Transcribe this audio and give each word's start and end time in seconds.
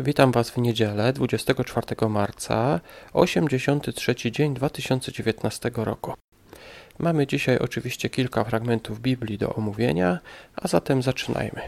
Witam 0.00 0.32
Was 0.32 0.50
w 0.50 0.56
niedzielę 0.56 1.12
24 1.12 2.08
marca, 2.08 2.80
83 3.12 4.14
dzień 4.32 4.54
2019 4.54 5.70
roku. 5.74 6.14
Mamy 6.98 7.26
dzisiaj 7.26 7.58
oczywiście 7.58 8.10
kilka 8.10 8.44
fragmentów 8.44 9.00
Biblii 9.00 9.38
do 9.38 9.54
omówienia, 9.54 10.18
a 10.56 10.68
zatem 10.68 11.02
zaczynajmy. 11.02 11.66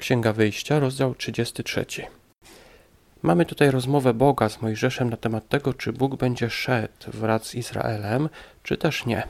Księga 0.00 0.32
Wyjścia, 0.32 0.78
rozdział 0.78 1.14
33. 1.14 1.86
Mamy 3.22 3.44
tutaj 3.44 3.70
rozmowę 3.70 4.14
Boga 4.14 4.48
z 4.48 4.62
Mojżeszem 4.62 5.10
na 5.10 5.16
temat 5.16 5.48
tego, 5.48 5.74
czy 5.74 5.92
Bóg 5.92 6.16
będzie 6.16 6.50
szedł 6.50 7.10
wraz 7.12 7.46
z 7.46 7.54
Izraelem, 7.54 8.28
czy 8.62 8.76
też 8.76 9.06
nie. 9.06 9.28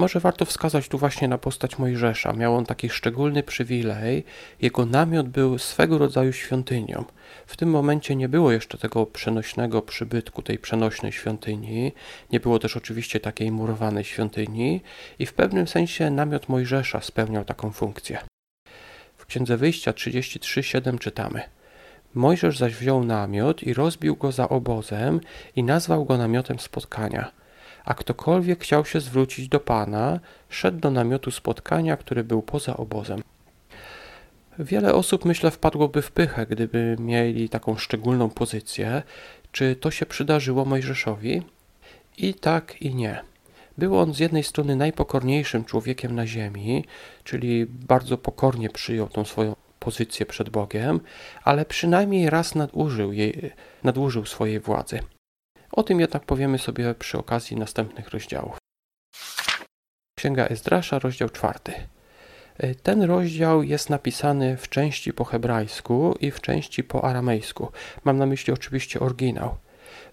Może 0.00 0.20
warto 0.20 0.44
wskazać 0.44 0.88
tu 0.88 0.98
właśnie 0.98 1.28
na 1.28 1.38
postać 1.38 1.78
Mojżesza. 1.78 2.32
Miał 2.32 2.56
on 2.56 2.66
taki 2.66 2.90
szczególny 2.90 3.42
przywilej. 3.42 4.24
Jego 4.60 4.86
namiot 4.86 5.28
był 5.28 5.58
swego 5.58 5.98
rodzaju 5.98 6.32
świątynią. 6.32 7.04
W 7.46 7.56
tym 7.56 7.70
momencie 7.70 8.16
nie 8.16 8.28
było 8.28 8.52
jeszcze 8.52 8.78
tego 8.78 9.06
przenośnego 9.06 9.82
przybytku, 9.82 10.42
tej 10.42 10.58
przenośnej 10.58 11.12
świątyni. 11.12 11.92
Nie 12.32 12.40
było 12.40 12.58
też 12.58 12.76
oczywiście 12.76 13.20
takiej 13.20 13.50
murowanej 13.50 14.04
świątyni 14.04 14.80
i 15.18 15.26
w 15.26 15.32
pewnym 15.32 15.66
sensie 15.66 16.10
namiot 16.10 16.48
Mojżesza 16.48 17.00
spełniał 17.00 17.44
taką 17.44 17.70
funkcję. 17.70 18.18
W 19.16 19.26
Księdze 19.26 19.56
Wyjścia 19.56 19.92
33:7 19.92 20.98
czytamy: 20.98 21.42
Mojżesz 22.14 22.58
zaś 22.58 22.74
wziął 22.74 23.04
namiot 23.04 23.62
i 23.62 23.74
rozbił 23.74 24.16
go 24.16 24.32
za 24.32 24.48
obozem 24.48 25.20
i 25.56 25.62
nazwał 25.62 26.04
go 26.04 26.18
namiotem 26.18 26.58
spotkania 26.58 27.39
a 27.84 27.94
ktokolwiek 27.94 28.60
chciał 28.60 28.84
się 28.84 29.00
zwrócić 29.00 29.48
do 29.48 29.60
Pana, 29.60 30.20
szedł 30.48 30.78
do 30.78 30.90
namiotu 30.90 31.30
spotkania, 31.30 31.96
który 31.96 32.24
był 32.24 32.42
poza 32.42 32.76
obozem. 32.76 33.22
Wiele 34.58 34.94
osób, 34.94 35.24
myślę, 35.24 35.50
wpadłoby 35.50 36.02
w 36.02 36.12
pychę, 36.12 36.46
gdyby 36.46 36.96
mieli 36.98 37.48
taką 37.48 37.76
szczególną 37.76 38.30
pozycję. 38.30 39.02
Czy 39.52 39.76
to 39.76 39.90
się 39.90 40.06
przydarzyło 40.06 40.64
Mojżeszowi? 40.64 41.42
I 42.18 42.34
tak, 42.34 42.82
i 42.82 42.94
nie. 42.94 43.22
Był 43.78 43.98
on 43.98 44.14
z 44.14 44.18
jednej 44.18 44.42
strony 44.42 44.76
najpokorniejszym 44.76 45.64
człowiekiem 45.64 46.14
na 46.14 46.26
ziemi, 46.26 46.84
czyli 47.24 47.66
bardzo 47.66 48.18
pokornie 48.18 48.70
przyjął 48.70 49.08
tą 49.08 49.24
swoją 49.24 49.56
pozycję 49.78 50.26
przed 50.26 50.50
Bogiem, 50.50 51.00
ale 51.44 51.64
przynajmniej 51.64 52.30
raz 52.30 52.54
nadużył, 52.54 53.12
jej, 53.12 53.50
nadużył 53.84 54.26
swojej 54.26 54.60
władzy. 54.60 55.00
O 55.72 55.82
tym 55.82 56.00
jednak 56.00 56.24
powiemy 56.24 56.58
sobie 56.58 56.94
przy 56.94 57.18
okazji 57.18 57.56
następnych 57.56 58.10
rozdziałów. 58.10 58.58
Księga 60.18 60.46
Ezdrasza, 60.46 60.98
rozdział 60.98 61.28
czwarty. 61.28 61.72
E, 62.58 62.74
ten 62.74 63.02
rozdział 63.02 63.62
jest 63.62 63.90
napisany 63.90 64.56
w 64.56 64.68
części 64.68 65.12
po 65.12 65.24
hebrajsku 65.24 66.16
i 66.20 66.30
w 66.30 66.40
części 66.40 66.84
po 66.84 67.04
aramejsku. 67.04 67.72
Mam 68.04 68.18
na 68.18 68.26
myśli 68.26 68.52
oczywiście 68.52 69.00
oryginał. 69.00 69.56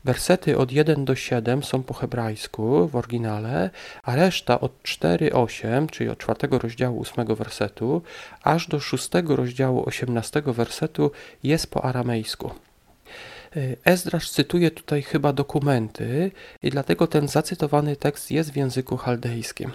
Wersety 0.04 0.58
od 0.58 0.72
1 0.72 1.06
do 1.06 1.16
7 1.16 1.64
są 1.64 1.84
po 1.84 1.94
hebrajsku 1.94 2.88
w 2.88 2.96
oryginale, 2.96 3.70
a 4.04 4.16
reszta 4.16 4.60
od 4.60 4.84
4-8, 4.84 5.90
czyli 5.90 6.10
od 6.10 6.18
4 6.18 6.60
rozdziału 6.60 7.02
8 7.02 7.36
wersetu, 7.36 8.02
aż 8.44 8.68
do 8.68 8.80
6 8.80 9.10
rozdziału 9.28 9.84
18 9.86 10.42
wersetu 10.42 11.12
jest 11.44 11.72
po 11.72 11.86
aramejsku. 11.86 12.52
Y, 13.56 13.78
Ezdrasz 13.86 14.30
cytuje 14.30 14.72
tutaj 14.72 15.02
chyba 15.02 15.34
dokumenty 15.34 16.32
i 16.64 16.70
dlatego 16.70 17.08
ten 17.08 17.28
zacytowany 17.28 17.96
tekst 17.96 18.32
jest 18.32 18.52
w 18.52 18.56
języku 18.56 18.98
chaldejskim. 18.98 19.72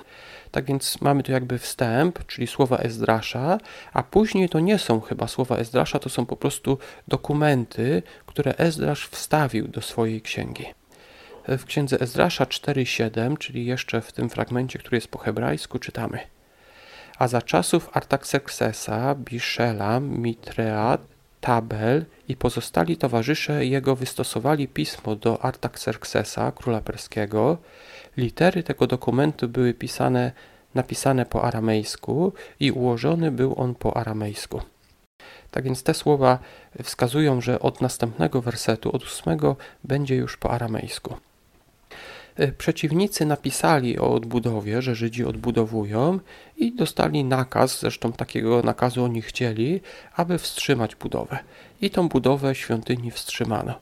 Tak 0.51 0.65
więc 0.65 1.01
mamy 1.01 1.23
tu 1.23 1.33
jakby 1.33 1.59
wstęp, 1.59 2.27
czyli 2.27 2.47
słowa 2.47 2.79
Ezdrasza, 2.79 3.59
a 3.93 4.03
później 4.03 4.49
to 4.49 4.61
nie 4.61 4.79
są 4.79 5.01
chyba 5.01 5.29
słowa 5.29 5.57
Ezdrasza, 5.57 5.99
to 5.99 6.09
są 6.09 6.27
po 6.27 6.37
prostu 6.37 6.79
dokumenty, 7.09 8.03
które 8.27 8.55
Ezdrasz 8.57 9.09
wstawił 9.09 9.69
do 9.69 9.83
swojej 9.83 10.23
księgi. 10.23 10.67
W 11.49 11.65
księdze 11.65 12.01
Ezdrasza 12.01 12.45
4:7, 12.45 13.39
czyli 13.39 13.67
jeszcze 13.67 14.01
w 14.01 14.13
tym 14.13 14.31
fragmencie, 14.31 14.79
który 14.79 14.97
jest 14.97 15.09
po 15.09 15.19
hebrajsku, 15.19 15.79
czytamy: 15.79 16.19
A 17.19 17.29
za 17.29 17.43
czasów 17.43 17.91
Artaxerxesa, 17.93 19.15
Biszela, 19.15 20.01
Mitreat, 20.01 21.12
Tabel 21.43 22.05
i 22.29 22.37
pozostali 22.37 22.97
towarzysze 22.97 23.67
jego 23.67 23.97
wystosowali 23.97 24.69
pismo 24.69 25.17
do 25.17 25.45
Artaxerxesa, 25.45 26.53
króla 26.53 26.81
perskiego. 26.81 27.59
Litery 28.17 28.63
tego 28.63 28.87
dokumentu 28.87 29.49
były 29.49 29.75
pisane, 29.75 30.33
napisane 30.75 31.27
po 31.27 31.45
aramejsku 31.45 32.33
i 32.61 32.71
ułożony 32.71 33.31
był 33.31 33.55
on 33.61 33.75
po 33.75 33.97
aramejsku. 33.97 34.63
Tak 35.51 35.65
więc 35.65 35.83
te 35.83 35.95
słowa 35.95 36.39
wskazują, 36.83 37.41
że 37.41 37.61
od 37.61 37.81
następnego 37.81 38.43
wersetu, 38.43 38.97
od 38.97 39.05
ósmego, 39.05 39.57
będzie 39.85 40.17
już 40.17 40.37
po 40.37 40.51
aramejsku. 40.51 41.17
E, 42.37 42.53
przeciwnicy 42.53 43.27
napisali 43.27 43.99
o 43.99 44.15
odbudowie, 44.15 44.83
że 44.83 44.95
Żydzi 44.95 45.25
odbudowują 45.25 46.21
i 46.57 46.73
dostali 46.73 47.25
nakaz, 47.25 47.81
zresztą 47.81 48.13
takiego 48.13 48.63
nakazu 48.63 49.05
oni 49.05 49.23
chcieli, 49.23 49.81
aby 50.17 50.39
wstrzymać 50.39 50.97
budowę. 50.97 51.39
I 51.81 51.91
tą 51.91 52.09
budowę 52.09 52.55
świątyni 52.55 53.11
wstrzymano. 53.11 53.75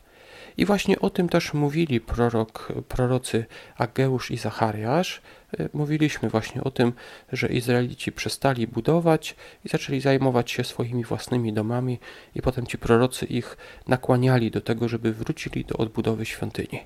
I 0.57 0.65
właśnie 0.65 1.01
o 1.01 1.11
tym 1.11 1.29
też 1.29 1.55
mówili 1.55 2.01
prorok, 2.01 2.73
prorocy 2.89 3.47
Ageusz 3.77 4.31
i 4.31 4.37
Zachariasz. 4.37 5.23
E, 5.59 5.69
mówiliśmy 5.73 6.29
właśnie 6.29 6.65
o 6.65 6.71
tym, 6.71 6.93
że 7.33 7.49
Izraelici 7.49 8.13
przestali 8.13 8.67
budować 8.67 9.37
i 9.65 9.69
zaczęli 9.69 10.01
zajmować 10.01 10.51
się 10.51 10.65
swoimi 10.65 11.05
własnymi 11.05 11.53
domami 11.53 11.99
i 12.35 12.43
potem 12.43 12.67
ci 12.67 12.79
prorocy 12.79 13.27
ich 13.27 13.57
nakłaniali 13.89 14.51
do 14.51 14.61
tego, 14.61 14.89
żeby 14.89 15.13
wrócili 15.13 15.65
do 15.65 15.77
odbudowy 15.77 16.27
świątyni. 16.27 16.81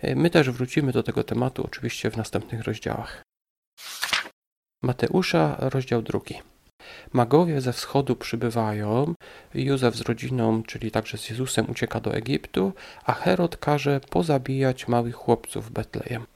E, 0.00 0.14
my 0.14 0.30
też 0.30 0.50
wrócimy 0.50 0.92
do 0.92 1.02
tego 1.02 1.24
tematu 1.24 1.64
oczywiście 1.64 2.10
w 2.10 2.16
następnych 2.16 2.62
rozdziałach. 2.62 3.22
Mateusza, 4.82 5.56
rozdział 5.58 6.02
drugi. 6.02 6.34
Magowie 7.12 7.60
ze 7.60 7.72
wschodu 7.72 8.16
przybywają, 8.16 9.14
Józef 9.54 9.96
z 9.96 10.00
rodziną, 10.00 10.62
czyli 10.62 10.90
także 10.90 11.18
z 11.18 11.30
Jezusem, 11.30 11.70
ucieka 11.70 12.00
do 12.00 12.14
Egiptu, 12.14 12.72
a 13.04 13.12
Herod 13.12 13.56
każe 13.56 14.00
pozabijać 14.10 14.88
małych 14.88 15.14
chłopców 15.14 15.66
w 15.66 15.70
Betlejem. 15.70 16.26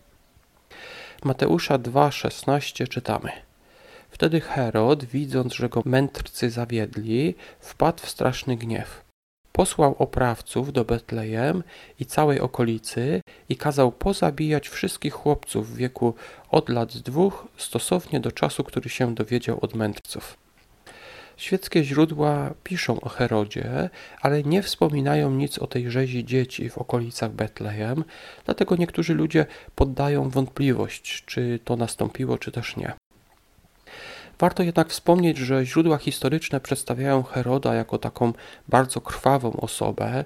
Mateusza 1.24 1.78
2,16 1.78 2.88
czytamy. 2.88 3.30
Wtedy 4.10 4.40
Herod, 4.40 5.04
widząc, 5.04 5.54
że 5.54 5.68
go 5.68 5.82
mędrcy 5.84 6.50
zawiedli, 6.50 7.34
wpadł 7.60 8.02
w 8.02 8.08
straszny 8.08 8.56
gniew. 8.56 9.04
Posłał 9.52 9.96
oprawców 9.98 10.72
do 10.72 10.84
Betlejem 10.84 11.62
i 12.00 12.06
całej 12.06 12.40
okolicy 12.40 13.20
i 13.48 13.56
kazał 13.56 13.92
pozabijać 13.92 14.68
wszystkich 14.68 15.12
chłopców 15.14 15.70
w 15.70 15.76
wieku 15.76 16.14
od 16.50 16.68
lat 16.68 16.98
dwóch 16.98 17.46
stosownie 17.56 18.20
do 18.20 18.32
czasu, 18.32 18.64
który 18.64 18.90
się 18.90 19.14
dowiedział 19.14 19.58
od 19.62 19.74
mędrców. 19.74 20.43
Świeckie 21.36 21.84
źródła 21.84 22.50
piszą 22.64 23.00
o 23.00 23.08
Herodzie, 23.08 23.90
ale 24.20 24.42
nie 24.42 24.62
wspominają 24.62 25.30
nic 25.30 25.58
o 25.58 25.66
tej 25.66 25.90
rzezi 25.90 26.24
dzieci 26.24 26.70
w 26.70 26.78
okolicach 26.78 27.32
Betlejem, 27.32 28.04
dlatego 28.44 28.76
niektórzy 28.76 29.14
ludzie 29.14 29.46
poddają 29.74 30.30
wątpliwość, 30.30 31.24
czy 31.26 31.58
to 31.64 31.76
nastąpiło, 31.76 32.38
czy 32.38 32.52
też 32.52 32.76
nie. 32.76 32.92
Warto 34.38 34.62
jednak 34.62 34.88
wspomnieć, 34.88 35.38
że 35.38 35.66
źródła 35.66 35.98
historyczne 35.98 36.60
przedstawiają 36.60 37.22
Heroda 37.22 37.74
jako 37.74 37.98
taką 37.98 38.32
bardzo 38.68 39.00
krwawą 39.00 39.52
osobę, 39.52 40.24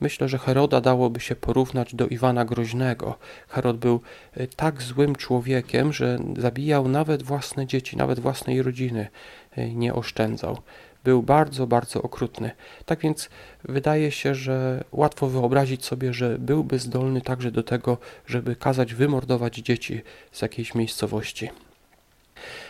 Myślę, 0.00 0.28
że 0.28 0.38
Heroda 0.38 0.80
dałoby 0.80 1.20
się 1.20 1.36
porównać 1.36 1.94
do 1.94 2.06
Iwana 2.06 2.44
Groźnego. 2.44 3.18
Herod 3.48 3.76
był 3.76 4.00
e, 4.34 4.46
tak 4.46 4.82
złym 4.82 5.16
człowiekiem, 5.16 5.92
że 5.92 6.18
zabijał 6.36 6.88
nawet 6.88 7.22
własne 7.22 7.66
dzieci, 7.66 7.96
nawet 7.96 8.20
własnej 8.20 8.62
rodziny 8.62 9.08
nie 9.56 9.94
oszczędzał. 9.94 10.58
Był 11.04 11.22
bardzo, 11.22 11.66
bardzo 11.66 12.02
okrutny. 12.02 12.50
Tak 12.86 13.00
więc 13.00 13.28
wydaje 13.64 14.10
się, 14.10 14.34
że 14.34 14.84
łatwo 14.92 15.26
wyobrazić 15.26 15.84
sobie, 15.84 16.12
że 16.12 16.38
byłby 16.38 16.78
zdolny 16.78 17.20
także 17.20 17.50
do 17.50 17.62
tego, 17.62 17.98
żeby 18.26 18.56
kazać 18.56 18.94
wymordować 18.94 19.56
dzieci 19.56 20.02
z 20.32 20.42
jakiejś 20.42 20.74
miejscowości. 20.74 21.50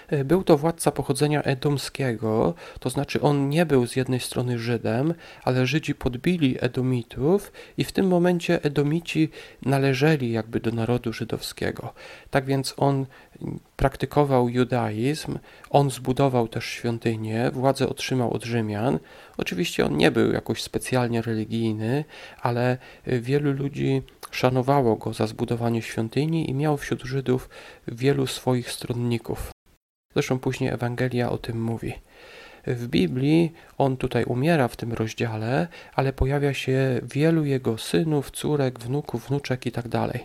E, 0.08 0.24
był 0.24 0.44
to 0.44 0.56
władca 0.56 0.90
pochodzenia 0.90 1.42
edomskiego, 1.42 2.54
to 2.80 2.90
znaczy 2.90 3.20
on 3.20 3.48
nie 3.48 3.66
był 3.66 3.86
z 3.86 3.96
jednej 3.96 4.20
strony 4.20 4.58
Żydem, 4.58 5.14
ale 5.44 5.66
Żydzi 5.66 5.94
podbili 5.94 6.56
Edomitów 6.60 7.52
i 7.78 7.84
w 7.84 7.92
tym 7.92 8.06
momencie 8.06 8.62
Edomici 8.62 9.30
należeli 9.62 10.32
jakby 10.32 10.60
do 10.60 10.70
narodu 10.70 11.12
żydowskiego. 11.12 11.92
Tak 12.30 12.44
więc 12.44 12.74
on 12.76 13.06
praktykował 13.76 14.48
judaizm, 14.48 15.38
on 15.70 15.90
zbudował 15.90 16.48
też 16.48 16.64
świątynię, 16.64 17.50
władzę 17.52 17.88
otrzymał 17.88 18.34
od 18.34 18.44
Rzymian. 18.44 18.98
Oczywiście 19.36 19.86
on 19.86 19.96
nie 19.96 20.10
był 20.10 20.32
jakoś 20.32 20.62
specjalnie 20.62 21.22
religijny, 21.22 22.04
ale 22.40 22.78
wielu 23.06 23.52
ludzi 23.52 24.02
szanowało 24.30 24.96
go 24.96 25.12
za 25.12 25.26
zbudowanie 25.26 25.82
świątyni 25.82 26.50
i 26.50 26.54
miał 26.54 26.76
wśród 26.76 27.02
Żydów 27.02 27.48
wielu 27.88 28.26
swoich 28.26 28.70
stronników. 28.70 29.53
Zresztą 30.14 30.38
później 30.38 30.70
Ewangelia 30.70 31.30
o 31.30 31.38
tym 31.38 31.62
mówi. 31.62 31.94
W 32.66 32.86
Biblii 32.86 33.52
on 33.78 33.96
tutaj 33.96 34.24
umiera 34.24 34.68
w 34.68 34.76
tym 34.76 34.92
rozdziale, 34.92 35.68
ale 35.94 36.12
pojawia 36.12 36.54
się 36.54 37.00
wielu 37.02 37.44
jego 37.44 37.78
synów, 37.78 38.30
córek, 38.30 38.80
wnuków, 38.80 39.28
wnuczek 39.28 39.66
itd. 39.66 39.88
Tak 39.90 40.20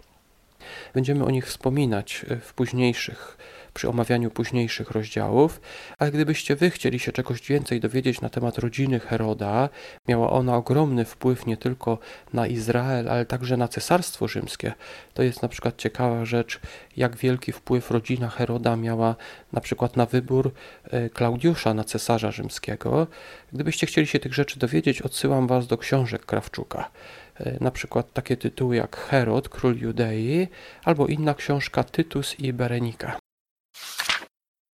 Będziemy 0.93 1.25
o 1.25 1.29
nich 1.29 1.47
wspominać 1.47 2.25
w 2.41 2.53
późniejszych 2.53 3.37
przy 3.79 3.89
omawianiu 3.89 4.31
późniejszych 4.31 4.91
rozdziałów, 4.91 5.61
ale 5.97 6.11
gdybyście 6.11 6.55
wy 6.55 6.69
chcieli 6.69 6.99
się 6.99 7.11
czegoś 7.11 7.41
więcej 7.41 7.79
dowiedzieć 7.79 8.21
na 8.21 8.29
temat 8.29 8.57
rodziny 8.57 8.99
Heroda, 8.99 9.69
miała 10.07 10.31
ona 10.31 10.55
ogromny 10.55 11.05
wpływ 11.05 11.45
nie 11.45 11.57
tylko 11.57 11.97
na 12.33 12.47
Izrael, 12.47 13.09
ale 13.09 13.25
także 13.25 13.57
na 13.57 13.67
Cesarstwo 13.67 14.27
Rzymskie. 14.27 14.73
To 15.13 15.23
jest 15.23 15.41
na 15.41 15.47
przykład 15.47 15.77
ciekawa 15.77 16.25
rzecz, 16.25 16.59
jak 16.97 17.15
wielki 17.15 17.51
wpływ 17.51 17.91
rodzina 17.91 18.29
Heroda 18.29 18.75
miała 18.75 19.15
na 19.53 19.61
przykład 19.61 19.97
na 19.97 20.05
wybór 20.05 20.51
e, 20.83 21.09
Klaudiusza 21.09 21.73
na 21.73 21.83
cesarza 21.83 22.31
rzymskiego. 22.31 23.07
Gdybyście 23.53 23.87
chcieli 23.87 24.07
się 24.07 24.19
tych 24.19 24.33
rzeczy 24.33 24.59
dowiedzieć, 24.59 25.01
odsyłam 25.01 25.47
was 25.47 25.67
do 25.67 25.77
książek 25.77 26.25
Krawczuka 26.25 26.89
e, 27.35 27.57
na 27.61 27.71
przykład 27.71 28.13
takie 28.13 28.37
tytuły 28.37 28.75
jak 28.75 28.97
Herod, 28.97 29.49
król 29.49 29.77
Judei, 29.77 30.47
albo 30.83 31.07
inna 31.07 31.33
książka 31.33 31.83
Tytus 31.83 32.39
i 32.39 32.53
Berenika. 32.53 33.28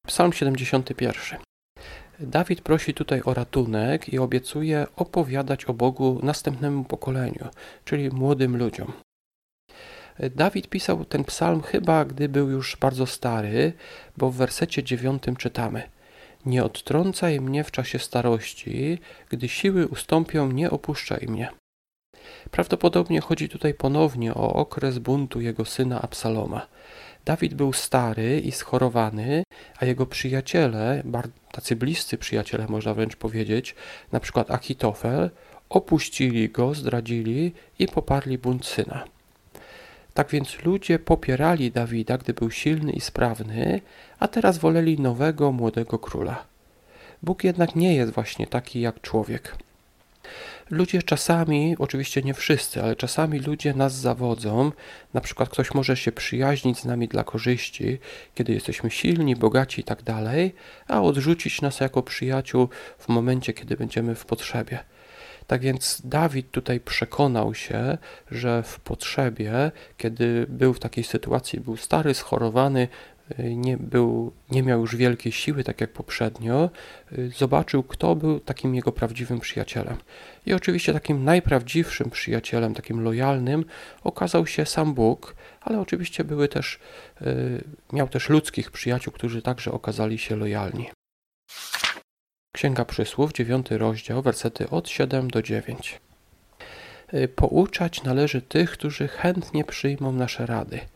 Psalm 0.05 0.33
71. 0.33 1.39
Dawid 2.19 2.61
prosi 2.61 2.93
tutaj 2.93 3.21
o 3.25 3.33
ratunek 3.33 4.09
i 4.09 4.19
obiecuje 4.19 4.87
opowiadać 4.95 5.65
o 5.65 5.73
Bogu 5.73 6.19
następnemu 6.23 6.83
pokoleniu, 6.83 7.47
czyli 7.85 8.09
młodym 8.09 8.57
ludziom. 8.57 8.93
Dawid 10.35 10.67
pisał 10.69 11.05
ten 11.05 11.23
psalm 11.23 11.61
chyba, 11.61 12.05
gdy 12.05 12.29
był 12.29 12.49
już 12.49 12.77
bardzo 12.77 13.05
stary, 13.05 13.73
bo 14.17 14.31
w 14.31 14.35
wersecie 14.35 14.83
dziewiątym 14.83 15.35
czytamy 15.35 15.83
Nie 16.45 16.63
odtrącaj 16.63 17.41
mnie 17.41 17.63
w 17.63 17.71
czasie 17.71 17.99
starości, 17.99 18.99
gdy 19.29 19.49
siły 19.49 19.87
ustąpią, 19.87 20.51
nie 20.51 20.71
opuszczaj 20.71 21.27
mnie. 21.27 21.49
Prawdopodobnie 22.51 23.21
chodzi 23.21 23.49
tutaj 23.49 23.73
ponownie 23.73 24.33
o 24.33 24.53
okres 24.53 24.99
buntu 24.99 25.41
jego 25.41 25.65
syna 25.65 26.01
Absaloma. 26.01 26.67
Dawid 27.25 27.53
był 27.53 27.73
stary 27.73 28.39
i 28.39 28.51
schorowany, 28.51 29.43
a 29.77 29.85
jego 29.85 30.06
przyjaciele, 30.06 31.03
tacy 31.51 31.75
bliscy 31.75 32.17
przyjaciele 32.17 32.67
można 32.67 32.94
wręcz 32.94 33.15
powiedzieć, 33.15 33.75
na 34.12 34.19
przykład 34.19 34.51
Achitofel, 34.51 35.29
opuścili 35.69 36.50
go, 36.50 36.73
zdradzili 36.73 37.53
i 37.79 37.88
poparli 37.88 38.38
bunt 38.38 38.65
syna. 38.65 39.06
Tak 40.13 40.29
więc 40.29 40.63
ludzie 40.63 41.00
popierali 41.00 41.71
Dawida, 41.71 42.17
gdy 42.17 42.33
był 42.33 42.51
silny 42.51 42.91
i 42.91 43.01
sprawny, 43.01 43.81
a 44.19 44.27
teraz 44.27 44.57
woleli 44.57 45.00
nowego, 45.00 45.51
młodego 45.51 46.00
króla. 46.00 46.45
Bóg 47.23 47.44
jednak 47.44 47.75
nie 47.75 47.95
jest 47.95 48.12
właśnie 48.12 48.47
taki 48.47 48.81
jak 48.81 49.01
człowiek. 49.01 49.56
Ludzie 50.69 51.04
czasami, 51.04 51.75
oczywiście 51.80 52.22
nie 52.22 52.33
wszyscy, 52.33 52.83
ale 52.83 52.95
czasami 52.95 53.39
ludzie 53.39 53.74
nas 53.74 53.94
zawodzą. 53.94 54.72
Na 55.13 55.22
przykład 55.22 55.50
ktoś 55.50 55.74
może 55.74 55.98
się 55.98 56.12
przyjaźnić 56.12 56.80
z 56.80 56.86
nami 56.86 57.07
dla 57.07 57.24
korzyści, 57.24 58.00
kiedy 58.36 58.54
jesteśmy 58.54 58.92
silni, 58.92 59.36
bogaci 59.36 59.81
i 59.81 59.83
tak 59.83 60.04
dalej, 60.04 60.56
a 60.88 61.01
odrzucić 61.01 61.62
nas 61.62 61.80
jako 61.80 62.04
przyjaciół 62.04 62.69
w 62.98 63.07
momencie, 63.07 63.54
kiedy 63.54 63.77
będziemy 63.77 64.16
w 64.16 64.25
potrzebie. 64.25 64.80
Tak 65.48 65.62
więc 65.62 66.01
Dawid 66.06 66.51
tutaj 66.51 66.80
przekonał 66.80 67.54
się, 67.54 67.98
że 68.31 68.63
w 68.63 68.80
potrzebie, 68.80 69.72
kiedy 69.98 70.45
był 70.50 70.74
w 70.74 70.80
takiej 70.80 71.04
sytuacji, 71.04 71.60
był 71.60 71.77
stary, 71.77 72.13
schorowany, 72.13 72.88
nie, 73.39 73.77
był, 73.77 74.31
nie 74.51 74.63
miał 74.63 74.81
już 74.81 74.95
wielkiej 74.95 75.31
siły, 75.31 75.63
tak 75.63 75.81
jak 75.81 75.94
poprzednio, 75.94 76.69
zobaczył, 77.38 77.83
kto 77.83 78.16
był 78.16 78.39
takim 78.39 78.75
jego 78.75 78.92
prawdziwym 78.92 79.39
przyjacielem. 79.39 79.98
I 80.45 80.54
oczywiście 80.54 80.94
takim 80.94 81.24
najprawdziwszym 81.24 82.10
przyjacielem, 82.10 82.74
takim 82.74 83.04
lojalnym, 83.04 83.66
okazał 84.04 84.48
się 84.48 84.66
sam 84.66 84.94
Bóg, 84.94 85.36
ale 85.62 85.80
oczywiście 85.80 86.24
były 86.24 86.48
też, 86.48 86.80
y, 87.22 87.63
miał 87.94 88.07
też 88.07 88.30
ludzkich 88.30 88.72
przyjaciół, 88.72 89.13
którzy 89.13 89.42
także 89.42 89.72
okazali 89.72 90.18
się 90.18 90.36
lojalni. 90.36 90.89
Księga 92.56 92.86
Przysłów, 92.86 93.33
9 93.33 93.72
rozdział, 93.72 94.22
wersety 94.22 94.69
od 94.69 94.89
7 94.89 95.30
do 95.30 95.42
9. 95.42 96.00
Y, 97.13 97.27
pouczać 97.27 98.04
należy 98.04 98.42
tych, 98.42 98.72
którzy 98.72 99.07
chętnie 99.07 99.63
przyjmą 99.63 100.12
nasze 100.12 100.45
rady– 100.45 100.80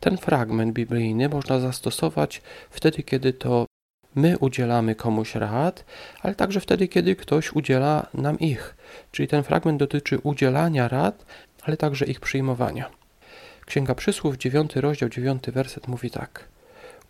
ten 0.00 0.16
fragment 0.16 0.72
biblijny 0.72 1.28
można 1.28 1.60
zastosować 1.60 2.42
wtedy, 2.70 3.02
kiedy 3.02 3.32
to 3.32 3.66
my 4.14 4.38
udzielamy 4.38 4.94
komuś 4.94 5.34
rad, 5.34 5.84
ale 6.22 6.34
także 6.34 6.60
wtedy, 6.60 6.88
kiedy 6.88 7.16
ktoś 7.16 7.52
udziela 7.52 8.06
nam 8.14 8.38
ich. 8.38 8.76
Czyli 9.12 9.28
ten 9.28 9.42
fragment 9.42 9.78
dotyczy 9.78 10.18
udzielania 10.18 10.88
rad, 10.88 11.26
ale 11.62 11.76
także 11.76 12.04
ich 12.04 12.20
przyjmowania. 12.20 12.90
Księga 13.66 13.94
Przysłów, 13.94 14.36
9 14.36 14.76
rozdział, 14.76 15.08
9 15.08 15.42
werset 15.50 15.88
mówi 15.88 16.10
tak. 16.10 16.48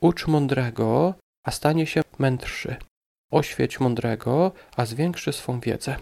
Ucz 0.00 0.26
mądrego, 0.26 1.14
a 1.44 1.50
stanie 1.50 1.86
się 1.86 2.00
mędrszy. 2.18 2.76
Oświeć 3.32 3.80
mądrego, 3.80 4.52
a 4.76 4.86
zwiększy 4.86 5.32
swą 5.32 5.60
wiedzę. 5.60 5.96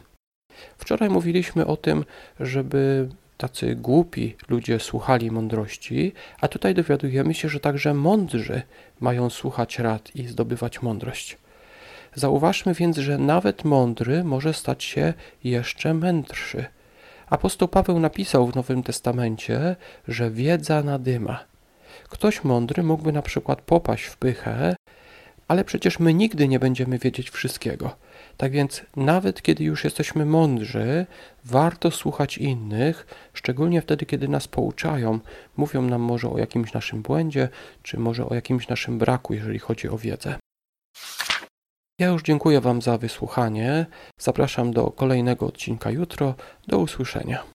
Wczoraj 0.79 1.11
mówiliśmy 1.11 1.67
o 1.67 1.77
tym, 1.77 2.05
żeby 2.41 3.09
tacy 3.45 3.77
głupi 3.77 4.37
ludzie 4.49 4.81
słuchali 4.81 5.31
mądrości, 5.31 6.13
a 6.41 6.49
tutaj 6.49 6.75
dowiadujemy 6.75 7.35
się, 7.35 7.49
że 7.49 7.61
także 7.61 7.95
mądrzy 7.95 8.63
mają 9.01 9.31
słuchać 9.31 9.79
rad 9.79 10.17
i 10.17 10.27
zdobywać 10.27 10.83
mądrość. 10.83 11.39
Zauważmy 12.15 12.75
więc, 12.75 12.97
że 12.97 13.19
nawet 13.19 13.65
mądry 13.65 14.25
może 14.25 14.55
stać 14.55 14.85
się 14.85 15.15
jeszcze 15.45 15.95
mędrszy. 15.95 16.65
Apostoł 17.27 17.69
Paweł 17.69 18.01
napisał 18.01 18.47
w 18.47 18.57
Nowym 18.57 18.83
Testamencie, 18.83 19.77
że 20.09 20.31
wiedza 20.31 20.83
nadyma. 20.83 21.45
Ktoś 22.09 22.45
mądry 22.45 22.83
mógłby 22.83 23.13
na 23.13 23.23
przykład 23.23 23.61
popaść 23.61 24.05
w 24.05 24.17
pychę, 24.17 24.77
ale 25.49 25.65
przecież 25.65 25.99
my 25.99 26.15
nigdy 26.15 26.49
nie 26.49 26.59
będziemy 26.59 26.99
wiedzieć 26.99 27.31
wszystkiego. 27.31 27.97
Tak 28.37 28.53
więc, 28.53 28.83
nawet 28.97 29.43
kiedy 29.43 29.65
już 29.65 29.85
jesteśmy 29.85 30.27
mądrzy, 30.27 31.07
warto 31.45 31.91
słuchać 31.91 32.39
innych, 32.39 33.07
szczególnie 33.33 33.83
wtedy, 33.83 34.07
kiedy 34.07 34.29
nas 34.29 34.49
pouczają, 34.49 35.19
mówią 35.57 35.83
nam 35.83 36.01
może 36.01 36.31
o 36.31 36.39
jakimś 36.39 36.73
naszym 36.73 37.03
błędzie, 37.03 37.49
czy 37.83 37.99
może 37.99 38.29
o 38.29 38.35
jakimś 38.35 38.69
naszym 38.69 38.99
braku, 38.99 39.35
jeżeli 39.35 39.59
chodzi 39.59 39.89
o 39.89 39.99
wiedzę. 39.99 40.35
Ja 41.99 42.07
już 42.07 42.23
dziękuję 42.23 42.61
Wam 42.61 42.83
za 42.83 42.99
wysłuchanie. 42.99 43.87
Zapraszam 44.19 44.73
do 44.73 44.91
kolejnego 44.91 45.47
odcinka 45.47 45.91
jutro. 45.91 46.35
Do 46.67 46.79
usłyszenia. 46.79 47.54